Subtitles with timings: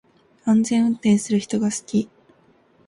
[0.45, 2.09] 安全運転する人が好き